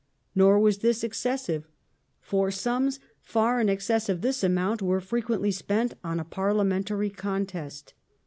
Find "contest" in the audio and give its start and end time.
7.11-7.93